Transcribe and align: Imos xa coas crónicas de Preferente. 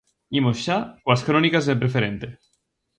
Imos 0.39 0.57
xa 0.65 0.77
coas 1.03 1.21
crónicas 1.27 1.63
de 1.65 1.79
Preferente. 1.81 2.27